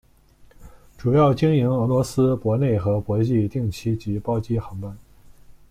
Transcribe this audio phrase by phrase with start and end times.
[0.97, 4.97] 主要经营俄罗斯国内和国际定期及包机航班。